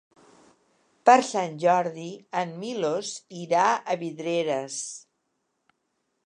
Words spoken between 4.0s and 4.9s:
Vidreres.